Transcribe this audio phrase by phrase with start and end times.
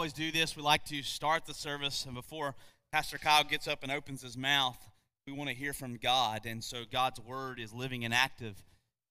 [0.00, 0.56] always do this.
[0.56, 2.54] We like to start the service, and before
[2.90, 4.78] Pastor Kyle gets up and opens his mouth,
[5.26, 6.46] we want to hear from God.
[6.46, 8.62] And so God's word is living and active.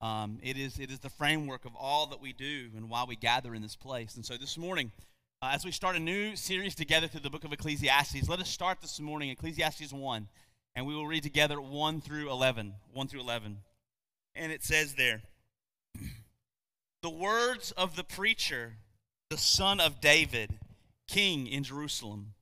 [0.01, 3.15] Um, it, is, it is the framework of all that we do and why we
[3.15, 4.15] gather in this place.
[4.15, 4.91] And so this morning,
[5.43, 8.49] uh, as we start a new series together through the book of Ecclesiastes, let us
[8.49, 10.27] start this morning, Ecclesiastes 1,
[10.75, 12.73] and we will read together 1 through 11.
[12.93, 13.57] 1 through 11.
[14.33, 15.21] And it says there,
[17.03, 18.77] The words of the preacher,
[19.29, 20.57] the son of David,
[21.09, 22.33] king in Jerusalem.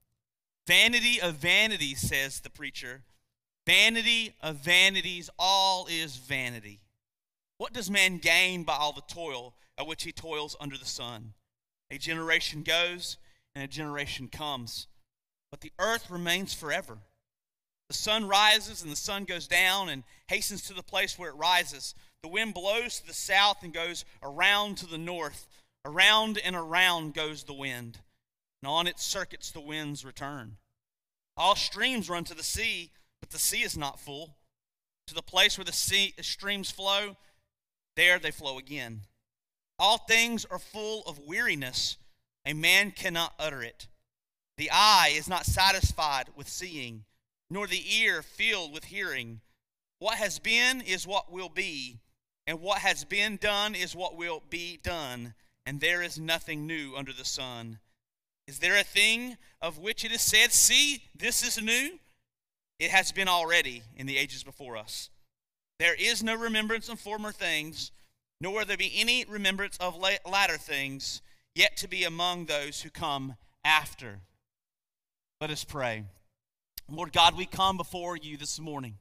[0.68, 3.04] Vanity of vanities, says the preacher.
[3.66, 6.82] Vanity of vanities, all is vanity.
[7.58, 11.34] What does man gain by all the toil at which he toils under the sun?
[11.90, 13.18] A generation goes
[13.56, 14.88] and a generation comes,
[15.50, 16.98] but the earth remains forever.
[17.88, 21.38] The sun rises and the sun goes down and hastens to the place where it
[21.38, 21.96] rises.
[22.22, 25.48] The wind blows to the south and goes around to the north.
[25.86, 28.00] Around and around goes the wind,
[28.62, 30.58] and on its circuits the winds return.
[31.36, 34.36] All streams run to the sea, but the sea is not full.
[35.08, 37.16] To the place where the sea, streams flow,
[37.96, 39.02] there they flow again.
[39.80, 41.98] All things are full of weariness.
[42.46, 43.88] A man cannot utter it.
[44.58, 47.06] The eye is not satisfied with seeing,
[47.50, 49.42] nor the ear filled with hearing.
[50.00, 52.00] What has been is what will be,
[52.48, 56.96] and what has been done is what will be done, and there is nothing new
[56.96, 57.80] under the sun.
[58.48, 62.00] Is there a thing of which it is said, See, this is new?
[62.80, 65.10] It has been already in the ages before us.
[65.80, 67.92] There is no remembrance of former things
[68.40, 71.22] nor will there be any remembrance of latter things
[71.56, 73.36] yet to be among those who come
[73.66, 74.20] after.
[75.42, 76.04] Let us pray.
[76.90, 78.96] Lord God, we come before you this morning.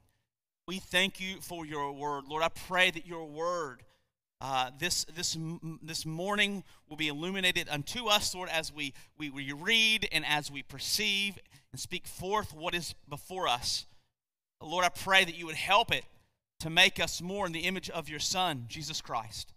[0.67, 2.25] We thank you for your word.
[2.27, 3.83] Lord, I pray that your word
[4.39, 5.37] uh, this, this,
[5.81, 10.51] this morning will be illuminated unto us, Lord, as we, we, we read and as
[10.51, 11.39] we perceive
[11.71, 13.85] and speak forth what is before us.
[14.61, 16.03] Lord, I pray that you would help it
[16.59, 19.53] to make us more in the image of your Son, Jesus Christ.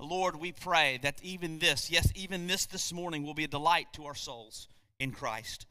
[0.00, 3.86] Lord, we pray that even this, yes, even this this morning will be a delight
[3.92, 5.66] to our souls in Christ.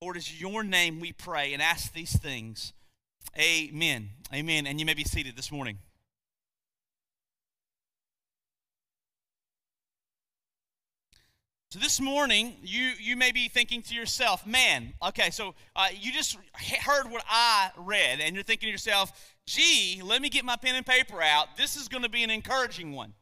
[0.00, 2.72] Lord, is your name we pray and ask these things.
[3.38, 4.10] Amen.
[4.32, 4.66] Amen.
[4.66, 5.78] And you may be seated this morning.
[11.72, 16.10] So this morning, you, you may be thinking to yourself, man, okay, so uh, you
[16.10, 16.36] just
[16.84, 20.74] heard what I read, and you're thinking to yourself, gee, let me get my pen
[20.74, 21.56] and paper out.
[21.56, 23.14] This is going to be an encouraging one,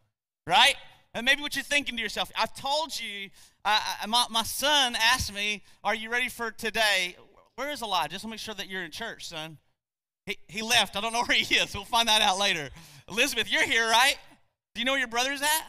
[0.47, 0.77] right?
[1.13, 3.29] And maybe what you're thinking to yourself, I've told you,
[3.67, 7.17] uh, my, my son asked me, Are you ready for today?
[7.57, 8.13] Where is Elijah?
[8.13, 9.59] Just to make sure that you're in church, son.
[10.25, 10.97] He, he left.
[10.97, 11.75] I don't know where he is.
[11.75, 12.71] We'll find that out later.
[13.11, 14.17] Elizabeth, you're here, right?
[14.75, 15.67] Do you know where your brother's at?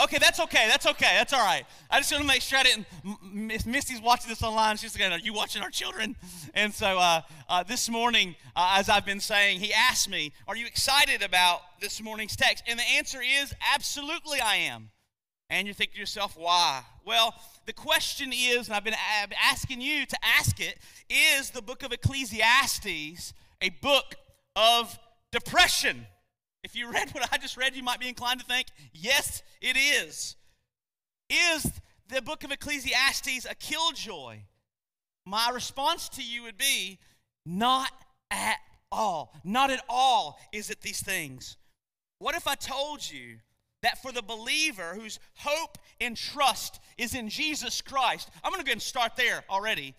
[0.00, 0.68] Okay, that's okay.
[0.68, 1.10] That's okay.
[1.16, 1.64] That's all right.
[1.90, 2.86] I just want to make sure I didn't.
[3.32, 4.76] Miss Misty's watching this online.
[4.76, 6.14] She's going, Are you watching our children?
[6.54, 10.54] And so uh, uh, this morning, uh, as I've been saying, he asked me, Are
[10.54, 12.62] you excited about this morning's text?
[12.68, 14.90] And the answer is absolutely I am.
[15.50, 16.82] And you're thinking to yourself, Why?
[17.04, 17.34] Well,
[17.66, 18.94] the question is, and I've been
[19.50, 20.78] asking you to ask it,
[21.10, 24.14] is the book of Ecclesiastes a book
[24.54, 24.96] of
[25.32, 26.06] depression?
[26.68, 29.78] If you read what I just read, you might be inclined to think, yes, it
[29.78, 30.36] is.
[31.30, 31.80] Is
[32.10, 34.40] the book of Ecclesiastes a killjoy?
[35.24, 36.98] My response to you would be,
[37.46, 37.90] not
[38.30, 38.58] at
[38.92, 39.32] all.
[39.44, 41.56] Not at all is it these things.
[42.18, 43.38] What if I told you
[43.82, 48.66] that for the believer whose hope and trust is in Jesus Christ, I'm going to
[48.66, 49.94] go and start there already.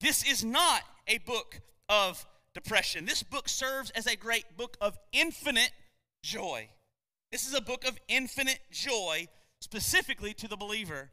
[0.00, 1.60] This is not a book
[1.90, 2.24] of
[2.56, 3.04] depression.
[3.04, 5.72] This book serves as a great book of infinite
[6.22, 6.68] joy.
[7.30, 9.28] This is a book of infinite joy,
[9.60, 11.10] specifically to the believer.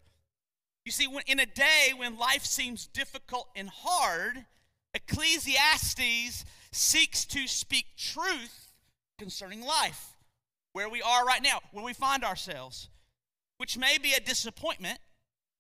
[0.85, 4.45] You see, when, in a day when life seems difficult and hard,
[4.93, 8.71] Ecclesiastes seeks to speak truth
[9.19, 10.15] concerning life,
[10.71, 12.87] where we are right now, where we find ourselves,
[13.57, 14.99] which may be a disappointment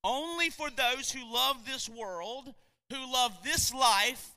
[0.01, 2.53] only for those who love this world,
[2.89, 4.31] who love this life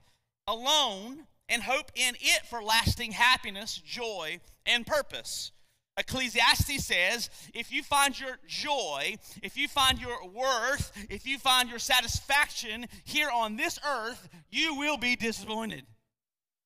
[0.48, 5.52] alone, and hope in it for lasting happiness, joy, and purpose.
[5.98, 11.70] Ecclesiastes says if you find your joy, if you find your worth, if you find
[11.70, 15.84] your satisfaction here on this earth, you will be disappointed.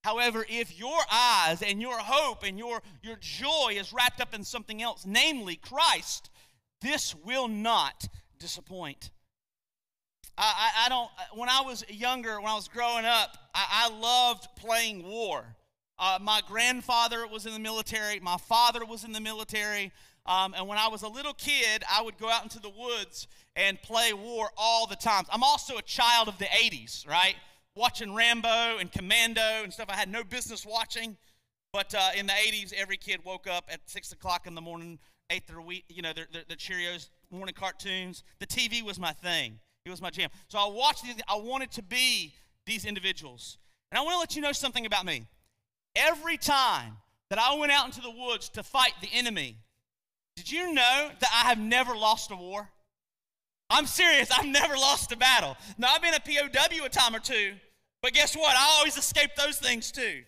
[0.02, 4.44] However, if your eyes and your hope and your, your joy is wrapped up in
[4.44, 6.30] something else, namely Christ,
[6.80, 9.10] this will not disappoint.
[10.40, 14.00] I, I, I, don't, when I was younger, when I was growing up, I, I
[14.00, 15.44] loved playing war.
[15.98, 18.20] Uh, my grandfather was in the military.
[18.20, 19.92] My father was in the military.
[20.24, 23.28] Um, and when I was a little kid, I would go out into the woods
[23.54, 25.24] and play war all the time.
[25.30, 27.34] I'm also a child of the 80s, right?
[27.76, 31.18] Watching Rambo and Commando and stuff I had no business watching.
[31.70, 34.98] But uh, in the 80s, every kid woke up at 6 o'clock in the morning,
[35.28, 38.24] ate their, you know, their, their, their Cheerios, morning cartoons.
[38.38, 39.58] The TV was my thing.
[39.90, 40.30] Was my jam.
[40.48, 41.16] So I watched these.
[41.28, 42.34] I wanted to be
[42.66, 43.58] these individuals.
[43.90, 45.26] And I want to let you know something about me.
[45.96, 46.96] Every time
[47.28, 49.56] that I went out into the woods to fight the enemy,
[50.36, 52.68] did you know that I have never lost a war?
[53.68, 55.56] I'm serious, I've never lost a battle.
[55.78, 57.54] Now, I've been a POW a time or two,
[58.02, 58.56] but guess what?
[58.56, 60.22] I always escape those things too.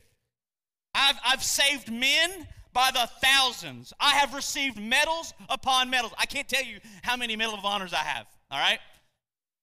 [0.94, 3.92] I've, I've saved men by the thousands.
[3.98, 6.12] I have received medals upon medals.
[6.18, 8.78] I can't tell you how many Medal of Honors I have, all right?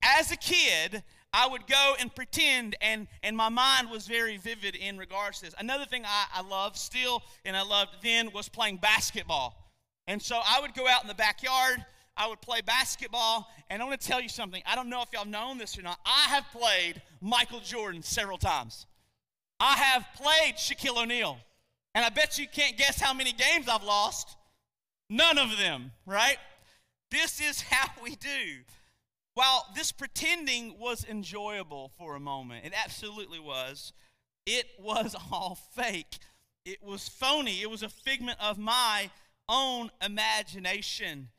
[0.02, 1.04] As a kid,
[1.34, 5.46] I would go and pretend, and, and my mind was very vivid in regards to
[5.46, 5.56] this.
[5.60, 9.72] Another thing I, I loved still, and I loved then, was playing basketball.
[10.08, 11.86] And so I would go out in the backyard,
[12.18, 14.62] I would play basketball, and I want to tell you something.
[14.66, 16.00] I don't know if y'all known this or not.
[16.06, 18.88] I have played Michael Jordan several times.
[19.60, 21.38] I have played Shaquille O'Neal,
[21.94, 24.36] and I bet you can't guess how many games I've lost.
[25.10, 26.38] None of them, right?
[27.12, 28.64] This is how we do.
[29.40, 33.94] While this pretending was enjoyable for a moment, it absolutely was,
[34.46, 36.18] it was all fake.
[36.66, 37.62] It was phony.
[37.62, 39.10] It was a figment of my
[39.48, 41.30] own imagination.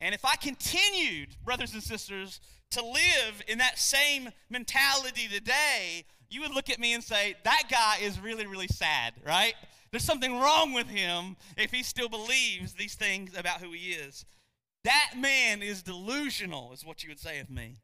[0.00, 2.40] And if I continued, brothers and sisters,
[2.72, 7.62] to live in that same mentality today, you would look at me and say, that
[7.70, 9.54] guy is really, really sad, right?
[9.92, 14.24] There's something wrong with him if he still believes these things about who he is.
[14.84, 17.78] That man is delusional, is what you would say of me.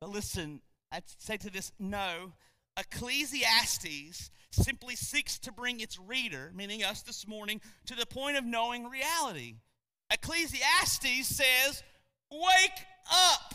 [0.00, 0.60] But listen,
[0.92, 2.32] I'd say to this no.
[2.78, 8.44] Ecclesiastes simply seeks to bring its reader, meaning us this morning, to the point of
[8.44, 9.56] knowing reality.
[10.10, 11.82] Ecclesiastes says,
[12.30, 13.54] Wake up!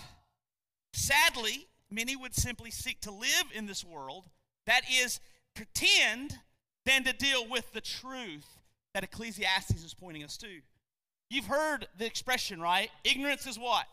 [0.93, 4.25] Sadly, many would simply seek to live in this world
[4.65, 5.19] that is
[5.55, 6.39] pretend
[6.85, 8.59] than to deal with the truth
[8.93, 10.61] that Ecclesiastes is pointing us to.
[11.31, 12.89] You've heard the expression, right?
[13.05, 13.85] Ignorance is what?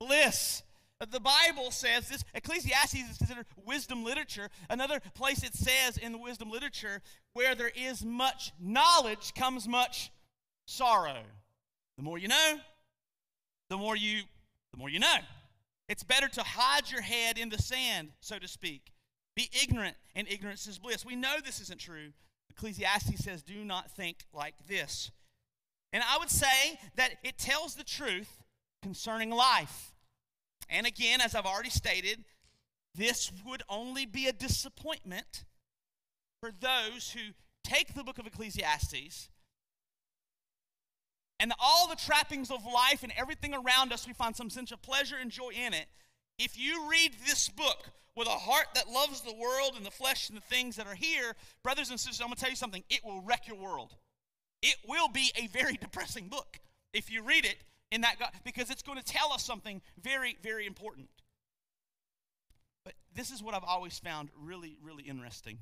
[0.00, 0.62] Bliss.
[0.98, 4.48] The Bible says this, Ecclesiastes is considered wisdom literature.
[4.70, 7.02] Another place it says in the wisdom literature,
[7.34, 10.10] where there is much knowledge comes much
[10.66, 11.18] sorrow.
[11.98, 12.58] The more you know,
[13.68, 14.22] the more you
[14.72, 15.16] the more you know.
[15.88, 18.90] It's better to hide your head in the sand, so to speak.
[19.36, 21.04] Be ignorant, and ignorance is bliss.
[21.04, 22.12] We know this isn't true.
[22.50, 25.10] Ecclesiastes says, do not think like this.
[25.92, 28.42] And I would say that it tells the truth
[28.82, 29.92] concerning life.
[30.68, 32.24] And again, as I've already stated,
[32.94, 35.44] this would only be a disappointment
[36.40, 37.32] for those who
[37.64, 39.28] take the book of Ecclesiastes
[41.40, 44.82] and all the trappings of life and everything around us, we find some sense of
[44.82, 45.86] pleasure and joy in it.
[46.38, 50.28] If you read this book with a heart that loves the world and the flesh
[50.28, 52.82] and the things that are here, brothers and sisters, I'm going to tell you something.
[52.90, 53.94] It will wreck your world.
[54.62, 56.58] It will be a very depressing book
[56.92, 57.56] if you read it
[57.90, 61.08] in that God, because it's going to tell us something very, very important.
[62.84, 65.58] But this is what I've always found really, really interesting.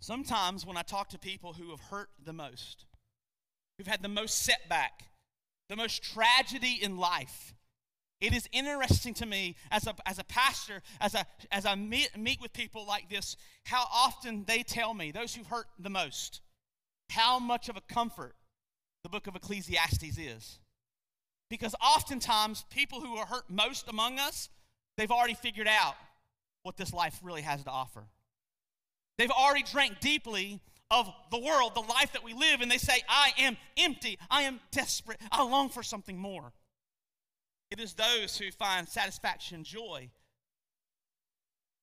[0.00, 2.84] Sometimes when I talk to people who have hurt the most,
[3.76, 5.04] who've had the most setback,
[5.68, 7.54] the most tragedy in life,
[8.20, 12.10] it is interesting to me as a, as a pastor, as, a, as I meet,
[12.16, 16.40] meet with people like this, how often they tell me, those who've hurt the most,
[17.10, 18.34] how much of a comfort
[19.02, 20.58] the book of Ecclesiastes is.
[21.50, 24.48] Because oftentimes, people who are hurt most among us,
[24.96, 25.94] they've already figured out
[26.62, 28.04] what this life really has to offer.
[29.18, 33.02] They've already drank deeply of the world, the life that we live, and they say,
[33.08, 36.52] I am empty, I am desperate, I long for something more.
[37.70, 40.10] It is those who find satisfaction, joy,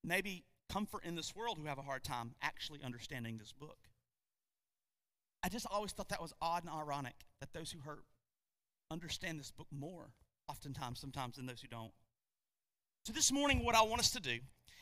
[0.03, 3.77] maybe comfort in this world who have a hard time actually understanding this book.
[5.43, 8.03] I just always thought that was odd and ironic that those who hurt
[8.91, 10.11] understand this book more,
[10.47, 11.91] oftentimes, sometimes, than those who don't.
[13.05, 14.39] So, this morning, what I want us to do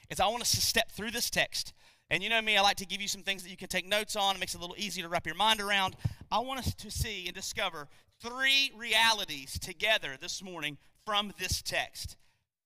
[0.09, 1.73] is I want us to step through this text.
[2.09, 3.87] And you know me, I like to give you some things that you can take
[3.87, 4.35] notes on.
[4.35, 5.95] It makes it a little easier to wrap your mind around.
[6.31, 7.87] I want us to see and discover
[8.19, 12.17] three realities together this morning from this text.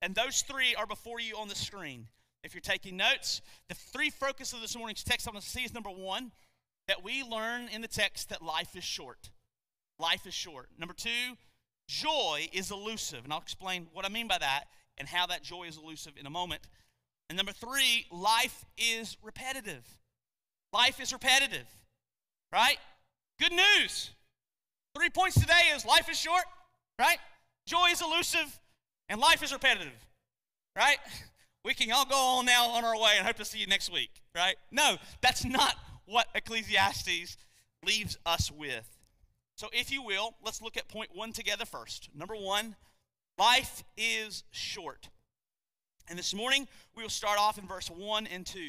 [0.02, 2.08] And those three are before you on the screen.
[2.44, 5.64] If you're taking notes, the three focus of this morning's text I want to see
[5.64, 6.32] is number one,
[6.88, 9.30] that we learn in the text that life is short.
[10.00, 10.70] Life is short.
[10.78, 11.38] Number two,
[11.88, 13.24] joy is elusive.
[13.24, 14.66] And I'll explain what I mean by that
[14.98, 16.62] and how that joy is elusive in a moment.
[17.30, 19.84] And number three, life is repetitive.
[20.74, 21.68] Life is repetitive,
[22.52, 22.78] right?
[23.40, 24.12] Good news.
[24.96, 26.44] Three points today is life is short,
[27.00, 27.18] right?
[27.66, 28.60] Joy is elusive,
[29.10, 30.08] and life is repetitive,
[30.76, 30.98] right?
[31.66, 33.90] We can all go on now on our way and hope to see you next
[33.90, 34.58] week, right?
[34.70, 37.38] No, that's not what Ecclesiastes
[37.86, 38.90] leaves us with.
[39.56, 42.10] So, if you will, let's look at point one together first.
[42.16, 42.76] Number one,
[43.38, 45.10] life is short.
[46.10, 48.60] And this morning, we will start off in verse 1 and 2.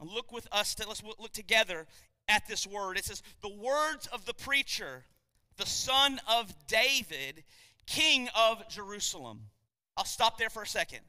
[0.00, 1.86] And look with us, to, let's look together
[2.28, 2.98] at this word.
[2.98, 5.04] It says, The words of the preacher,
[5.56, 7.44] the son of David,
[7.86, 9.40] king of Jerusalem.
[9.96, 11.00] I'll stop there for a second.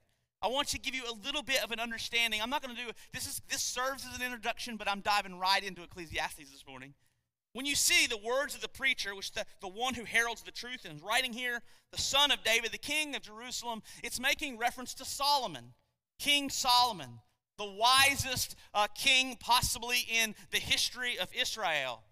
[0.41, 2.41] I want to give you a little bit of an understanding.
[2.41, 5.39] I'm not going to do this is this serves as an introduction, but I'm diving
[5.39, 6.93] right into Ecclesiastes this morning.
[7.53, 10.51] When you see the words of the preacher, which the, the one who heralds the
[10.51, 11.61] truth and is writing here,
[11.91, 15.73] the son of David, the king of Jerusalem, it's making reference to Solomon,
[16.19, 17.21] King Solomon,
[17.57, 22.03] the wisest uh, king possibly in the history of Israel.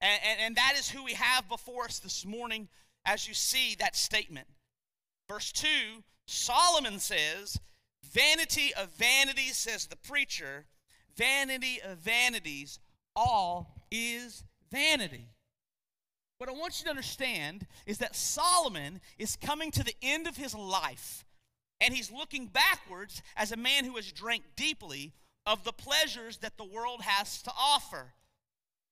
[0.00, 2.68] And, and, and that is who we have before us this morning
[3.04, 4.46] as you see that statement.
[5.28, 5.66] Verse 2
[6.26, 7.58] Solomon says,
[8.02, 10.66] Vanity of vanities, says the preacher,
[11.16, 12.78] vanity of vanities,
[13.14, 15.28] all is vanity.
[16.38, 20.36] What I want you to understand is that Solomon is coming to the end of
[20.36, 21.24] his life,
[21.80, 25.12] and he's looking backwards as a man who has drank deeply
[25.46, 28.12] of the pleasures that the world has to offer.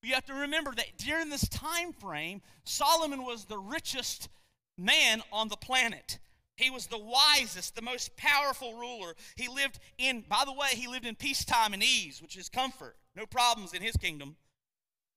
[0.03, 4.29] You have to remember that during this time frame, Solomon was the richest
[4.77, 6.19] man on the planet.
[6.57, 9.15] He was the wisest, the most powerful ruler.
[9.37, 12.97] He lived in, by the way, he lived in peacetime and ease, which is comfort.
[13.17, 14.37] No problems in his kingdom.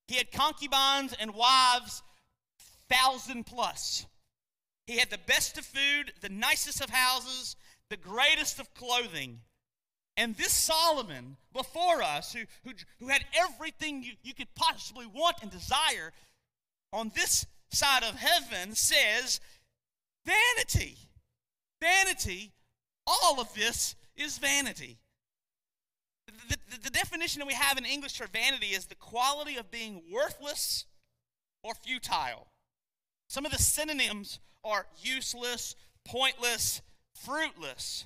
[0.07, 2.01] He had concubines and wives,
[2.89, 4.05] thousand plus.
[4.87, 7.55] He had the best of food, the nicest of houses,
[7.89, 9.41] the greatest of clothing.
[10.15, 15.37] And this Solomon before us, who, who, who had everything you, you could possibly want
[15.43, 16.11] and desire
[16.91, 19.39] on this side of heaven, says,
[20.25, 20.97] Vanity,
[21.81, 22.53] vanity,
[23.05, 24.99] all of this is vanity
[26.27, 29.71] the, the, the definition that we have in English for vanity is the quality of
[29.71, 30.85] being worthless
[31.63, 32.47] or futile.
[33.27, 36.81] Some of the synonyms are useless, pointless,
[37.13, 38.05] fruitless.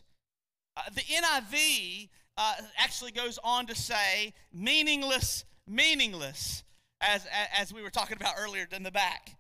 [0.77, 6.63] Uh, the NIV uh, actually goes on to say meaningless, meaningless,
[7.01, 9.35] as, as we were talking about earlier in the back.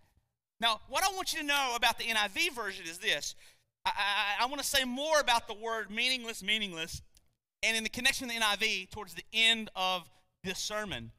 [0.59, 3.35] Now, what I want you to know about the NIV version is this.
[3.85, 7.01] I, I, I want to say more about the word meaningless, meaningless
[7.63, 10.09] and in the connection of the NIV towards the end of
[10.43, 11.11] this sermon.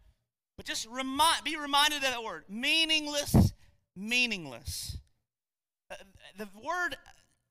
[0.57, 3.53] But just remind, be reminded of that word meaningless,
[3.97, 4.99] meaningless.
[5.91, 5.97] Uh,
[6.37, 6.97] the word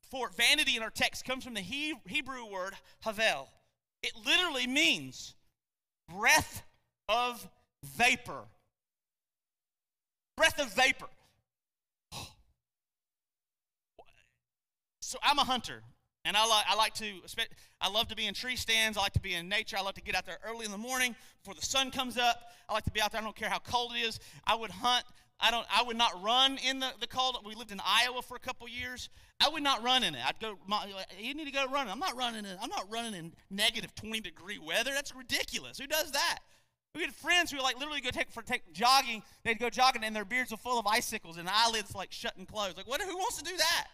[0.09, 3.49] for vanity in our text comes from the Hebrew word havel.
[4.03, 5.35] It literally means
[6.09, 6.63] breath
[7.07, 7.47] of
[7.83, 8.43] vapor.
[10.35, 11.07] Breath of vapor.
[15.11, 15.83] So I'm a hunter.
[16.23, 17.05] And I like, I like to,
[17.81, 18.97] I love to be in tree stands.
[18.97, 19.75] I like to be in nature.
[19.77, 22.51] I love to get out there early in the morning before the sun comes up.
[22.69, 23.19] I like to be out there.
[23.19, 24.21] I don't care how cold it is.
[24.47, 25.03] I would hunt.
[25.41, 25.65] I don't.
[25.75, 27.39] I would not run in the, the cold.
[27.43, 29.09] We lived in Iowa for a couple years.
[29.41, 30.21] I would not run in it.
[30.25, 30.55] I'd go.
[30.65, 30.85] My,
[31.19, 31.91] you need to go running.
[31.91, 32.55] I'm not running in.
[32.61, 34.91] I'm not running in negative 20 degree weather.
[34.93, 35.79] That's ridiculous.
[35.79, 36.39] Who does that?
[36.93, 39.23] We had friends who like literally go take for take jogging.
[39.43, 42.77] They'd go jogging and their beards were full of icicles and eyelids like shutting closed.
[42.77, 43.01] Like what?
[43.01, 43.87] Who wants to do that?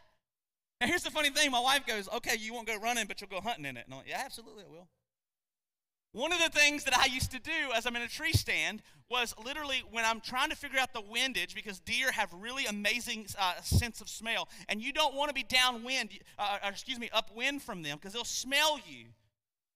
[0.80, 1.50] Now, here's the funny thing.
[1.52, 3.86] My wife goes, okay, you won't go running, but you'll go hunting in it.
[3.86, 4.88] And I'm like, yeah, absolutely, I will.
[6.14, 8.82] One of the things that I used to do as I'm in a tree stand
[9.10, 13.28] was literally when I'm trying to figure out the windage because deer have really amazing
[13.40, 17.10] uh, sense of smell, and you don't want to be downwind, uh, or excuse me,
[17.14, 19.08] upwind from them because they'll smell you.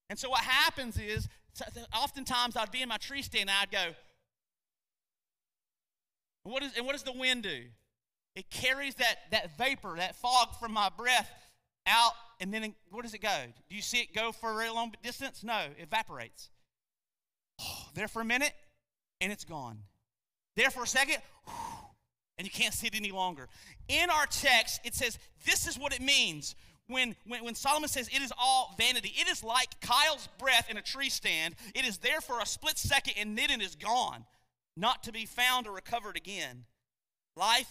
[0.10, 1.28] And so what happens is,
[1.96, 3.94] oftentimes I'd be in my tree stand and I'd go,
[6.44, 7.66] what is, and what does the wind do?
[8.36, 11.30] It carries that, that vapor, that fog from my breath
[11.86, 13.36] out, and then where does it go?
[13.70, 15.44] Do you see it go for a very long distance?
[15.44, 16.50] No, it evaporates.
[17.62, 18.54] Oh, there for a minute,
[19.20, 19.80] and it's gone.
[20.56, 21.18] There for a second,
[22.38, 23.48] and you can't see it any longer.
[23.88, 26.56] In our text, it says this is what it means
[26.88, 29.14] when, when, when Solomon says it is all vanity.
[29.16, 31.56] It is like Kyle's breath in a tree stand.
[31.76, 34.26] It is there for a split second, and then it is gone,
[34.76, 36.66] not to be found or recovered again.
[37.36, 37.70] Life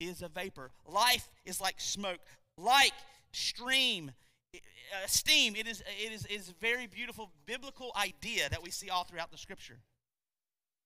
[0.00, 0.70] is a vapor.
[0.86, 2.18] Life is like smoke,
[2.56, 2.92] like
[3.32, 4.10] stream,
[4.54, 4.58] uh,
[5.06, 5.54] steam.
[5.54, 9.30] It is, it is, is a very beautiful biblical idea that we see all throughout
[9.30, 9.78] the scripture.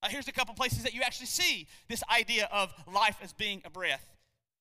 [0.02, 3.62] Uh, here's a couple places that you actually see this idea of life as being
[3.64, 4.06] a breath.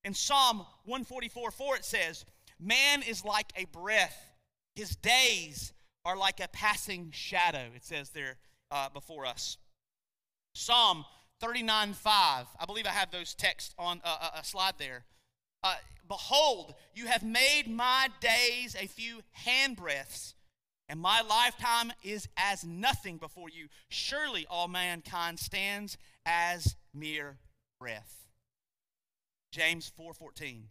[0.04, 2.24] In Psalm 144 4, it says,
[2.60, 4.32] Man is like a breath,
[4.74, 5.72] his days
[6.04, 8.36] are like a passing shadow, it says there
[8.70, 9.56] uh, before us.
[10.54, 11.04] Psalm
[11.40, 12.46] 39 5.
[12.58, 15.04] I believe I have those texts on uh, a slide there.
[15.62, 15.74] Uh,
[16.08, 20.34] Behold, you have made my days a few handbreadths,
[20.88, 23.68] and my lifetime is as nothing before you.
[23.88, 27.38] Surely all mankind stands as mere
[27.80, 28.26] breath.
[29.50, 30.68] James 4:14.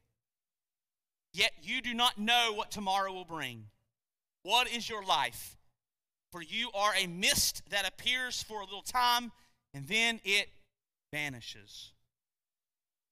[1.34, 3.70] Yet you do not know what tomorrow will bring.
[4.44, 5.58] What is your life?
[6.32, 9.32] For you are a mist that appears for a little time
[9.74, 10.50] and then it
[11.12, 11.92] vanishes.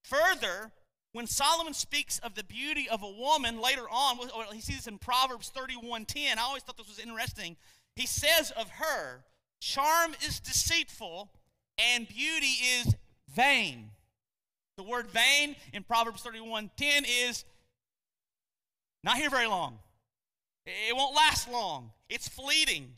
[0.03, 0.71] Further,
[1.13, 4.17] when Solomon speaks of the beauty of a woman later on,
[4.53, 6.37] he sees this in Proverbs 31:10.
[6.37, 7.57] I always thought this was interesting.
[7.95, 9.25] He says of her,
[9.59, 11.31] charm is deceitful
[11.77, 12.95] and beauty is
[13.27, 13.91] vain.
[14.77, 17.45] The word vain in Proverbs 31:10 is
[19.03, 19.79] not here very long.
[20.65, 21.91] It won't last long.
[22.07, 22.97] It's fleeting.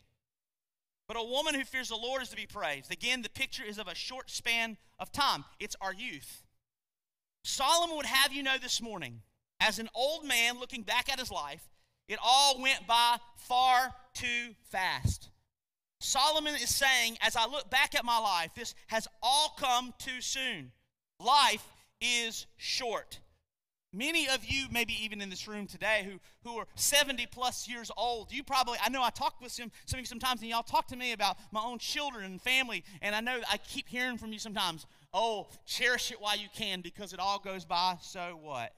[1.06, 2.90] But a woman who fears the Lord is to be praised.
[2.90, 5.44] Again, the picture is of a short span of time.
[5.60, 6.42] It's our youth.
[7.44, 9.20] Solomon would have you know this morning,
[9.60, 11.68] as an old man looking back at his life,
[12.08, 15.28] it all went by far too fast.
[16.00, 20.20] Solomon is saying, as I look back at my life, this has all come too
[20.20, 20.72] soon.
[21.18, 21.66] Life
[22.00, 23.20] is short.
[23.94, 27.92] Many of you, maybe even in this room today, who, who are 70 plus years
[27.96, 30.64] old, you probably, I know I talk with some, some of you sometimes, and y'all
[30.64, 34.18] talk to me about my own children and family, and I know I keep hearing
[34.18, 38.36] from you sometimes, oh, cherish it while you can because it all goes by so
[38.42, 38.72] what?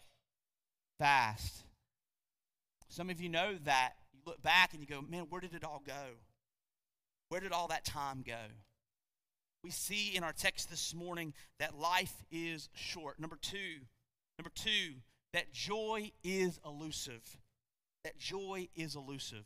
[0.99, 1.65] Fast.
[2.89, 3.95] Some of you know that.
[4.13, 5.93] You look back and you go, man, where did it all go?
[7.31, 8.35] Where did all that time go?
[9.65, 13.19] We see in our text this morning that life is short.
[13.19, 13.81] Number two,
[14.39, 14.97] Number two,
[15.33, 17.23] that joy is elusive.
[18.05, 19.45] That joy is elusive.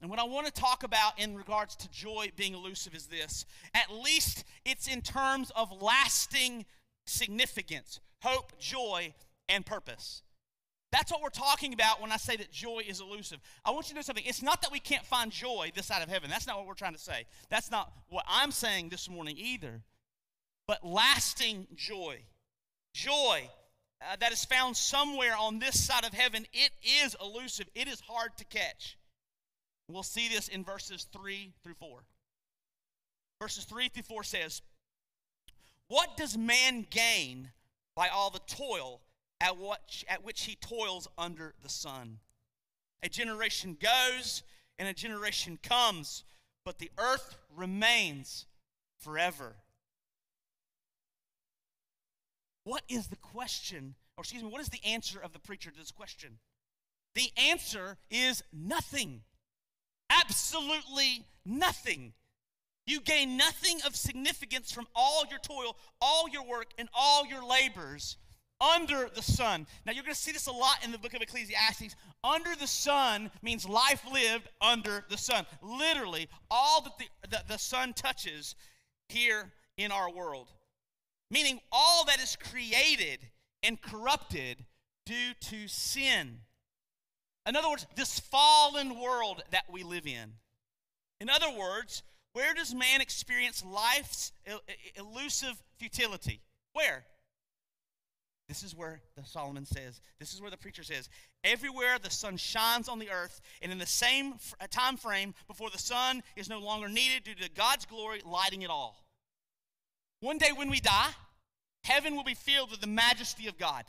[0.00, 3.44] And what I want to talk about in regards to joy being elusive is this
[3.74, 6.64] at least it's in terms of lasting
[7.06, 9.12] significance, hope, joy,
[9.48, 10.22] and purpose.
[10.90, 13.38] That's what we're talking about when I say that joy is elusive.
[13.64, 14.24] I want you to know something.
[14.26, 16.30] It's not that we can't find joy this side of heaven.
[16.30, 17.26] That's not what we're trying to say.
[17.50, 19.82] That's not what I'm saying this morning either.
[20.66, 22.20] But lasting joy
[22.92, 23.48] joy
[24.02, 27.68] uh, that is found somewhere on this side of heaven, it is elusive.
[27.74, 28.96] It is hard to catch.
[29.88, 32.04] We'll see this in verses 3 through 4.
[33.40, 34.62] Verses 3 through 4 says,
[35.88, 37.50] What does man gain
[37.94, 39.00] by all the toil
[39.40, 42.18] at, what, at which he toils under the sun?
[43.02, 44.42] A generation goes
[44.78, 46.24] and a generation comes,
[46.64, 48.46] but the earth remains
[48.98, 49.56] forever.
[52.64, 55.78] What is the question, or excuse me, what is the answer of the preacher to
[55.78, 56.38] this question?
[57.14, 59.22] The answer is nothing.
[60.10, 62.12] Absolutely nothing.
[62.86, 67.44] You gain nothing of significance from all your toil, all your work, and all your
[67.44, 68.16] labors
[68.60, 69.66] under the sun.
[69.86, 71.96] Now, you're going to see this a lot in the book of Ecclesiastes.
[72.22, 75.46] Under the sun means life lived under the sun.
[75.62, 78.54] Literally, all that the, the, the sun touches
[79.08, 80.48] here in our world
[81.30, 83.20] meaning all that is created
[83.62, 84.64] and corrupted
[85.06, 86.38] due to sin.
[87.46, 90.34] In other words, this fallen world that we live in.
[91.20, 94.32] In other words, where does man experience life's
[94.96, 96.42] elusive futility?
[96.72, 97.04] Where?
[98.48, 101.08] This is where the Solomon says, this is where the preacher says,
[101.44, 104.34] everywhere the sun shines on the earth, and in the same
[104.70, 108.70] time frame before the sun is no longer needed due to God's glory lighting it
[108.70, 109.04] all.
[110.20, 111.10] One day when we die,
[111.84, 113.84] heaven will be filled with the majesty of God.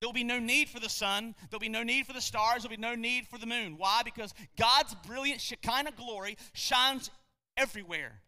[0.00, 1.36] There will be no need for the sun.
[1.48, 2.62] There'll be no need for the stars.
[2.62, 3.76] There'll be no need for the moon.
[3.78, 4.02] Why?
[4.04, 7.08] Because God's brilliant Shekinah glory shines
[7.56, 8.20] everywhere.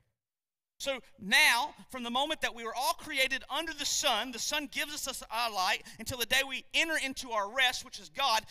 [0.78, 4.68] So now, from the moment that we were all created under the sun, the sun
[4.70, 8.42] gives us our light until the day we enter into our rest, which is God.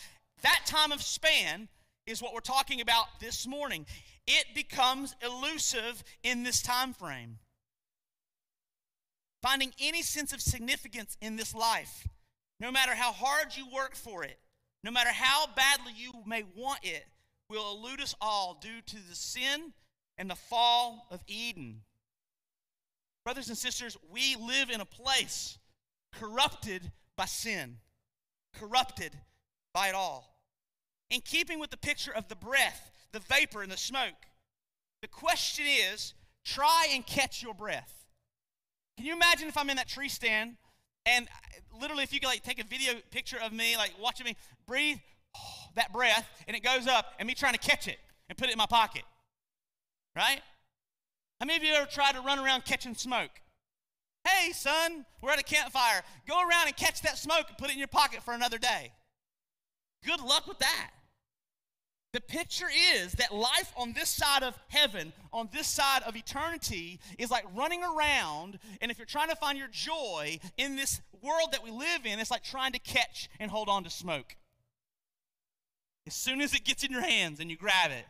[0.42, 1.68] That time of span
[2.06, 3.86] is what we're talking about this morning.
[4.26, 7.38] It becomes elusive in this time frame
[9.44, 12.08] finding any sense of significance in this life,
[12.60, 14.38] no matter how hard you work for it,
[14.82, 17.04] no matter how badly you may want it,
[17.50, 19.74] will elude us all due to the sin
[20.16, 21.82] and the fall of Eden.
[23.22, 25.58] Brothers and sisters, we live in a place
[26.18, 27.76] corrupted by sin,
[28.58, 29.12] corrupted
[29.74, 30.38] by it all.
[31.10, 34.24] In keeping with the picture of the breath, the vapor, and the smoke,
[35.02, 36.14] the question is
[36.46, 38.03] try and catch your breath.
[38.96, 40.56] Can you imagine if I'm in that tree stand
[41.06, 44.24] and uh, literally if you could like take a video picture of me like watching
[44.24, 44.98] me breathe
[45.36, 45.40] oh,
[45.74, 48.52] that breath and it goes up and me trying to catch it and put it
[48.52, 49.02] in my pocket.
[50.16, 50.40] Right?
[51.40, 53.30] How many of you ever tried to run around catching smoke?
[54.26, 56.02] Hey, son, we're at a campfire.
[56.26, 58.92] Go around and catch that smoke and put it in your pocket for another day.
[60.06, 60.90] Good luck with that.
[62.14, 67.00] The picture is that life on this side of heaven, on this side of eternity,
[67.18, 68.60] is like running around.
[68.80, 72.20] And if you're trying to find your joy in this world that we live in,
[72.20, 74.36] it's like trying to catch and hold on to smoke.
[76.06, 78.04] As soon as it gets in your hands and you grab it,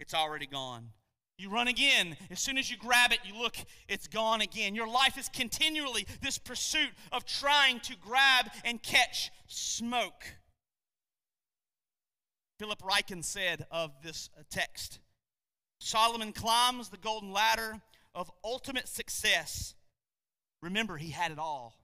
[0.00, 0.88] it's already gone.
[1.36, 2.16] You run again.
[2.30, 4.74] As soon as you grab it, you look, it's gone again.
[4.74, 10.36] Your life is continually this pursuit of trying to grab and catch smoke.
[12.62, 15.00] Philip Ryken said of this uh, text
[15.80, 17.80] Solomon climbs the golden ladder
[18.14, 19.74] of ultimate success.
[20.62, 21.76] Remember, he had it all.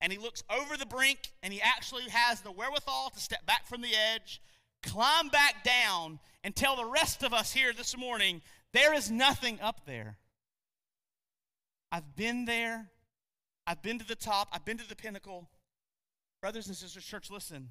[0.00, 3.66] And he looks over the brink and he actually has the wherewithal to step back
[3.66, 4.40] from the edge,
[4.84, 9.60] climb back down, and tell the rest of us here this morning there is nothing
[9.60, 10.18] up there.
[11.90, 12.86] I've been there.
[13.66, 14.50] I've been to the top.
[14.52, 15.50] I've been to the pinnacle.
[16.40, 17.70] Brothers and sisters, church, listen.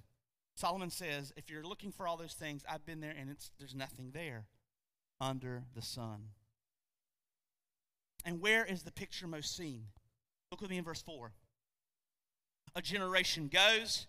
[0.60, 3.74] Solomon says, if you're looking for all those things, I've been there and it's, there's
[3.74, 4.46] nothing there
[5.22, 6.32] under the sun.
[8.26, 9.86] And where is the picture most seen?
[10.52, 11.32] Look with me in verse 4.
[12.76, 14.06] A generation goes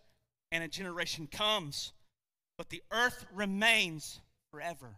[0.51, 1.93] and a generation comes,
[2.59, 4.19] but the earth remains
[4.51, 4.97] forever.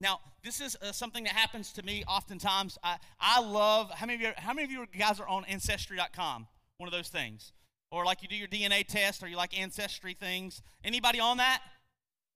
[0.00, 2.78] Now, this is uh, something that happens to me oftentimes.
[2.82, 6.46] I, I love, how many, of you, how many of you guys are on Ancestry.com?
[6.78, 7.52] One of those things
[7.90, 10.62] or like you do your DNA test, or you like ancestry things.
[10.84, 11.62] Anybody on that?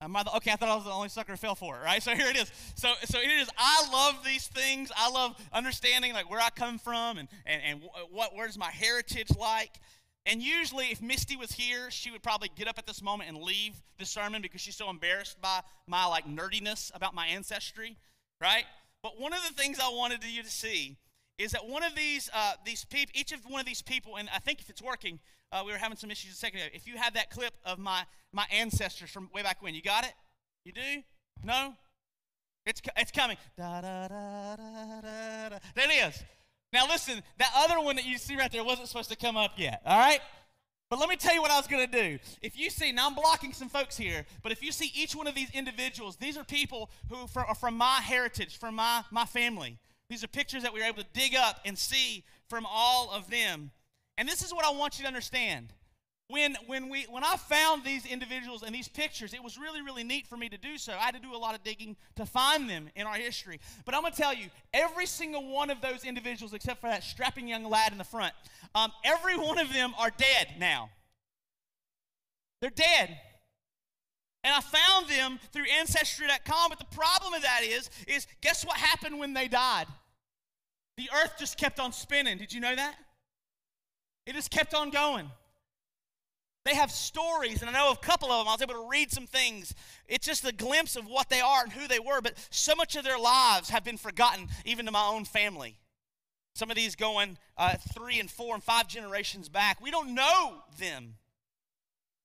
[0.01, 2.03] The, okay, I thought I was the only sucker who fell for it, right?
[2.03, 2.51] So here it is.
[2.75, 3.51] So, so here it is.
[3.57, 4.91] I love these things.
[4.97, 9.29] I love understanding like where I come from and, and, and what where's my heritage
[9.39, 9.71] like.
[10.25, 13.39] And usually, if Misty was here, she would probably get up at this moment and
[13.39, 17.97] leave the sermon because she's so embarrassed by my like nerdiness about my ancestry,
[18.41, 18.65] right?
[19.03, 20.97] But one of the things I wanted you to see
[21.39, 24.29] is that one of these uh, these people, each of one of these people, and
[24.35, 25.19] I think if it's working,
[25.53, 26.69] uh, we were having some issues a second ago.
[26.73, 30.05] If you have that clip of my, my ancestors from way back when, you got
[30.05, 30.15] it?
[30.65, 31.03] You do?
[31.45, 31.75] No?
[32.65, 33.37] It's, it's coming.
[33.57, 36.23] Da, da, da, da, da, There it is.
[36.73, 39.53] Now listen, that other one that you see right there wasn't supposed to come up
[39.57, 40.21] yet, all right?
[40.89, 42.19] But let me tell you what I was going to do.
[42.41, 45.27] If you see, now I'm blocking some folks here, but if you see each one
[45.27, 49.79] of these individuals, these are people who are from my heritage, from my, my family.
[50.09, 53.31] These are pictures that we were able to dig up and see from all of
[53.31, 53.71] them.
[54.19, 55.73] And this is what I want you to understand.
[56.29, 60.05] When, when, we, when I found these individuals and these pictures, it was really, really
[60.05, 60.93] neat for me to do so.
[60.93, 63.61] I had to do a lot of digging to find them in our history.
[63.85, 67.03] But I'm going to tell you, every single one of those individuals, except for that
[67.03, 68.33] strapping young lad in the front,
[68.75, 70.89] um, every one of them are dead now.
[72.63, 73.19] They're dead.
[74.45, 78.77] And I found them through Ancestry.com, but the problem with that is, is guess what
[78.77, 79.87] happened when they died?
[80.97, 82.39] The earth just kept on spinning.
[82.39, 82.95] Did you know that?
[84.27, 85.31] It just kept on going.
[86.65, 88.49] They have stories, and I know a couple of them.
[88.49, 89.75] I was able to read some things.
[90.07, 92.95] It's just a glimpse of what they are and who they were, but so much
[92.95, 95.79] of their lives have been forgotten, even to my own family.
[96.55, 99.81] Some of these going uh, three and four and five generations back.
[99.81, 101.15] We don't know them.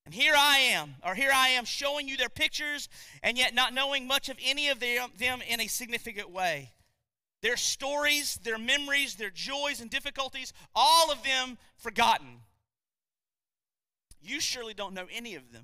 [0.06, 2.90] And here I am, or here I am showing you their pictures,
[3.24, 6.72] and yet not knowing much of any of them, them in a significant way.
[7.48, 12.42] Their stories, their memories, their joys and difficulties, all of them forgotten.
[14.22, 15.64] You surely don't know any of them.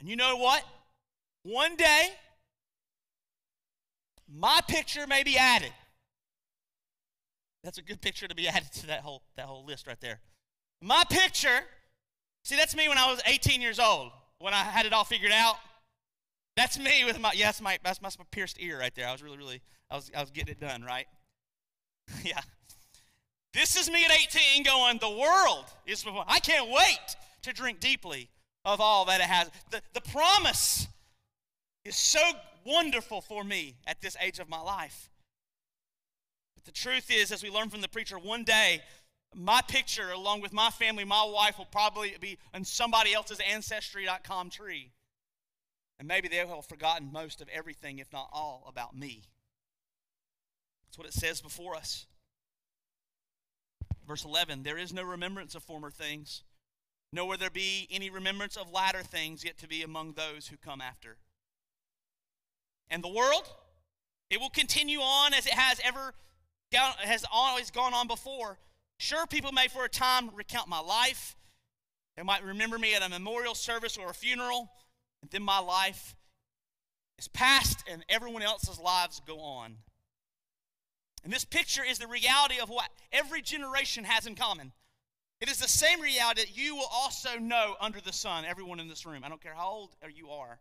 [0.00, 0.64] And you know what?
[1.42, 2.08] One day,
[4.26, 5.74] my picture may be added.
[7.62, 10.20] That's a good picture to be added to that whole, that whole list right there.
[10.80, 11.60] My picture,
[12.44, 15.32] see, that's me when I was 18 years old, when I had it all figured
[15.32, 15.56] out.
[16.56, 19.06] That's me with my, yes, my, that's my pierced ear right there.
[19.06, 19.60] I was really, really,
[19.92, 21.06] I was, I was getting it done, right?
[22.24, 22.40] yeah.
[23.52, 26.24] This is me at 18 going, the world is before.
[26.26, 28.30] I can't wait to drink deeply
[28.64, 29.50] of all that it has.
[29.70, 30.88] The, the promise
[31.84, 32.20] is so
[32.64, 35.10] wonderful for me at this age of my life.
[36.54, 38.80] But the truth is, as we learn from the preacher, one day
[39.34, 44.48] my picture, along with my family, my wife, will probably be on somebody else's ancestry.com
[44.48, 44.90] tree.
[45.98, 49.24] And maybe they will have forgotten most of everything, if not all, about me.
[50.92, 52.04] That's what it says before us.
[54.06, 56.42] Verse 11 There is no remembrance of former things,
[57.14, 60.58] nor will there be any remembrance of latter things yet to be among those who
[60.58, 61.16] come after.
[62.90, 63.48] And the world,
[64.28, 66.12] it will continue on as it has ever
[66.74, 68.58] has always gone on before.
[68.98, 71.36] Sure, people may for a time recount my life.
[72.18, 74.70] They might remember me at a memorial service or a funeral.
[75.22, 76.14] And then my life
[77.18, 79.76] is past and everyone else's lives go on.
[81.24, 84.72] And this picture is the reality of what every generation has in common.
[85.40, 88.88] It is the same reality that you will also know under the sun, everyone in
[88.88, 89.22] this room.
[89.24, 90.58] I don't care how old you are.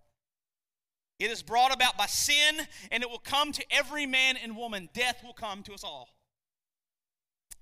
[1.19, 4.89] It is brought about by sin, and it will come to every man and woman.
[4.93, 6.09] Death will come to us all.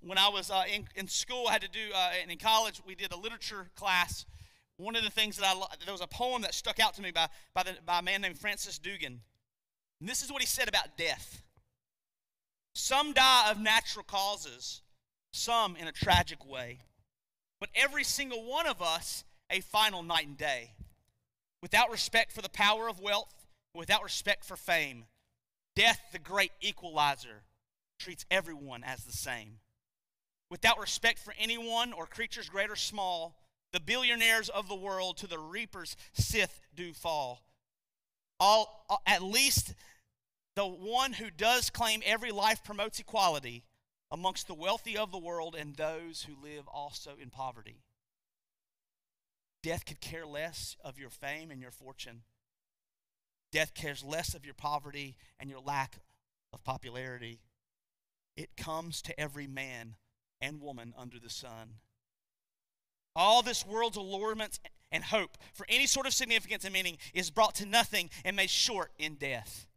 [0.01, 2.81] When I was uh, in, in, school, I had to do, uh, and in college,
[2.87, 4.25] we did a literature class.
[4.77, 7.11] One of the things that I, there was a poem that stuck out to me
[7.11, 9.19] by, by, the, by a man named Francis Dugan.
[9.99, 11.43] And this is what he said about death.
[12.73, 14.81] Some die of natural causes,
[15.31, 16.79] some in a tragic way.
[17.59, 20.71] But every single one of us, a final night and day.
[21.61, 25.05] Without respect for the power of wealth, without respect for fame,
[25.75, 27.43] death, the great equalizer,
[27.99, 29.59] treats everyone as the same.
[30.49, 33.35] Without respect for anyone or creatures great or small,
[33.71, 37.43] the billionaires of the world to the reaper's scythe do fall.
[38.39, 39.73] All, at least
[40.55, 43.63] the one who does claim every life promotes equality
[44.11, 47.81] amongst the wealthy of the world and those who live also in poverty.
[49.61, 52.21] Death could care less of your fame and your fortune.
[53.51, 55.97] Death cares less of your poverty and your lack
[56.53, 57.39] of popularity.
[58.37, 59.95] It comes to every man
[60.39, 61.75] and woman under the sun.
[63.15, 64.59] All this world's allurements
[64.91, 68.49] and hope for any sort of significance and meaning is brought to nothing and made
[68.49, 69.67] short in death.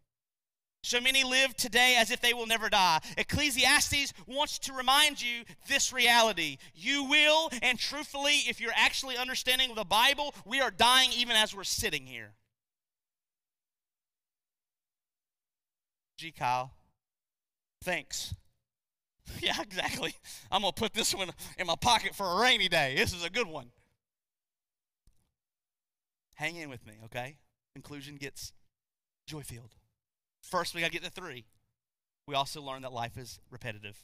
[0.85, 3.01] So many live today as if they will never die.
[3.17, 6.59] Ecclesiastes wants to remind you this reality.
[6.75, 11.55] You will, and truthfully, if you're actually understanding the Bible, we are dying even as
[11.55, 12.33] we're sitting here.
[16.19, 16.33] G.
[16.33, 16.73] Kyle,
[17.83, 18.35] thanks.
[19.41, 20.15] Yeah, exactly.
[20.51, 22.95] I'm going to put this one in my pocket for a rainy day.
[22.97, 23.71] This is a good one.
[26.35, 27.37] Hang in with me, okay?
[27.75, 28.53] Conclusion gets
[29.27, 29.75] joy filled.
[30.43, 31.47] First, we got to get to three.
[32.27, 33.97] We also learn that life is repetitive.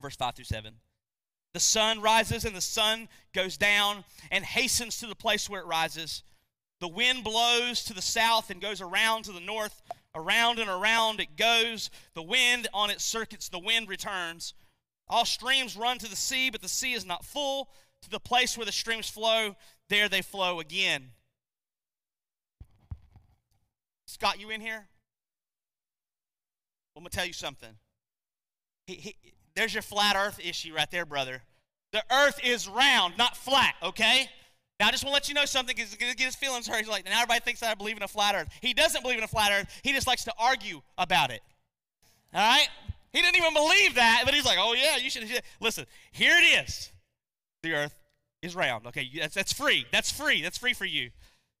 [0.00, 0.74] Verse 5 through 7.
[1.52, 5.66] The sun rises and the sun goes down and hastens to the place where it
[5.66, 6.22] rises.
[6.80, 9.82] The wind blows to the south and goes around to the north.
[10.14, 11.90] Around and around it goes.
[12.14, 14.52] The wind on its circuits, the wind returns.
[15.08, 17.70] All streams run to the sea, but the sea is not full.
[18.02, 19.56] To the place where the streams flow,
[19.88, 21.12] there they flow again.
[24.06, 24.88] Scott, you in here?
[26.96, 27.68] I'm going to tell you something.
[28.86, 29.16] He, he,
[29.54, 31.42] there's your flat earth issue right there, brother.
[31.92, 34.28] The earth is round, not flat, okay?
[34.80, 36.36] Now, I just want to let you know something because he's going to get his
[36.36, 36.78] feelings hurt.
[36.78, 38.48] He's like, now everybody thinks that I believe in a flat earth.
[38.60, 39.80] He doesn't believe in a flat earth.
[39.82, 41.40] He just likes to argue about it.
[42.34, 42.68] All right?
[43.12, 45.24] He didn't even believe that, but he's like, oh, yeah, you should.
[45.60, 46.92] Listen, here it is.
[47.62, 47.94] The earth
[48.42, 48.86] is round.
[48.88, 49.86] Okay, that's, that's free.
[49.90, 50.42] That's free.
[50.42, 51.10] That's free for you.